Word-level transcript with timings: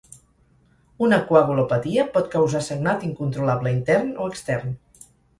Una 1.07 1.17
coagulopatia 1.25 2.05
pot 2.15 2.31
causar 2.35 2.61
sagnat 2.67 3.05
incontrolable 3.09 3.75
intern 3.75 4.09
o 4.25 4.31
extern. 4.33 4.73